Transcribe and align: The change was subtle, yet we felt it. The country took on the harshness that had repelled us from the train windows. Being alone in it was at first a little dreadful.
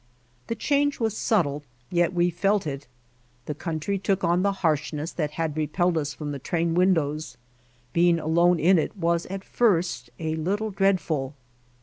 The 0.47 0.55
change 0.55 0.99
was 0.99 1.15
subtle, 1.15 1.61
yet 1.91 2.11
we 2.11 2.31
felt 2.31 2.65
it. 2.65 2.87
The 3.45 3.53
country 3.53 3.99
took 3.99 4.23
on 4.23 4.41
the 4.41 4.51
harshness 4.65 5.11
that 5.11 5.29
had 5.37 5.55
repelled 5.55 5.95
us 5.95 6.11
from 6.11 6.31
the 6.31 6.39
train 6.39 6.73
windows. 6.73 7.37
Being 7.93 8.17
alone 8.17 8.59
in 8.59 8.79
it 8.79 8.97
was 8.97 9.27
at 9.27 9.43
first 9.43 10.09
a 10.17 10.33
little 10.33 10.71
dreadful. 10.71 11.35